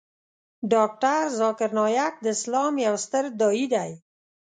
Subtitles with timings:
[0.71, 3.91] ډاکتر ذاکر نایک د اسلام یو ستر داعی دی.